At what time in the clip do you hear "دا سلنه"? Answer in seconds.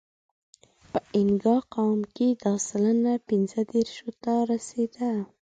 2.43-3.13